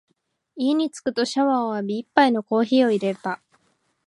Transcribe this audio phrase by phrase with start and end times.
[0.55, 3.39] 家に帰りつくとシャワーを浴び、一杯のコーヒーを淹れた。